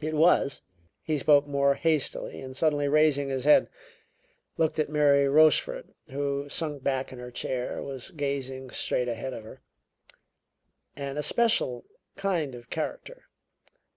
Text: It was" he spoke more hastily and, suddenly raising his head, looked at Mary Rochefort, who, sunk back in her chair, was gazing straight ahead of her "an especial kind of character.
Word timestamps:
It 0.00 0.14
was" 0.14 0.62
he 1.04 1.16
spoke 1.16 1.46
more 1.46 1.74
hastily 1.76 2.40
and, 2.40 2.56
suddenly 2.56 2.88
raising 2.88 3.28
his 3.28 3.44
head, 3.44 3.68
looked 4.56 4.80
at 4.80 4.88
Mary 4.88 5.28
Rochefort, 5.28 5.86
who, 6.10 6.48
sunk 6.48 6.82
back 6.82 7.12
in 7.12 7.20
her 7.20 7.30
chair, 7.30 7.80
was 7.80 8.10
gazing 8.10 8.70
straight 8.70 9.06
ahead 9.06 9.32
of 9.32 9.44
her 9.44 9.60
"an 10.96 11.16
especial 11.16 11.84
kind 12.16 12.56
of 12.56 12.68
character. 12.68 13.26